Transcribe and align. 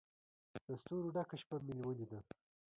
له 0.51 0.57
ستورو 0.81 1.13
ډکه 1.15 1.35
شپه 1.41 1.55
مې 1.65 1.73
ولیده 1.83 2.19